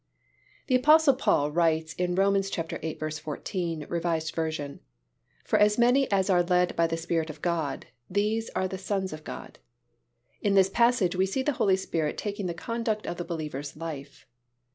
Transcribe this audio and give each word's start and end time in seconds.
The 0.65 0.73
Apostle 0.73 1.13
Paul 1.13 1.51
writes 1.51 1.93
in 1.93 2.15
Rom. 2.15 2.33
viii. 2.33 2.41
14, 3.21 3.85
R. 3.87 3.99
V., 4.19 4.79
"For 5.45 5.59
as 5.59 5.77
many 5.77 6.11
as 6.11 6.27
are 6.27 6.41
led 6.41 6.75
by 6.75 6.87
the 6.87 6.97
Spirit 6.97 7.29
of 7.29 7.43
God, 7.43 7.85
these 8.09 8.49
are 8.55 8.67
the 8.67 8.79
sons 8.79 9.13
of 9.13 9.23
God." 9.23 9.59
In 10.41 10.55
this 10.55 10.69
passage 10.71 11.15
we 11.15 11.27
see 11.27 11.43
the 11.43 11.51
Holy 11.61 11.75
Spirit 11.77 12.17
taking 12.17 12.47
the 12.47 12.55
conduct 12.55 13.05
of 13.05 13.17
the 13.17 13.23
believer's 13.23 13.77
life. 13.77 14.25